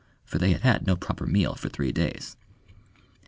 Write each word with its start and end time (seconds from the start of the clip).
For 0.25 0.39
they 0.39 0.51
had 0.51 0.61
had 0.63 0.87
no 0.87 0.95
proper 0.95 1.27
meal 1.27 1.53
for 1.53 1.69
three 1.69 1.91
days. 1.91 2.35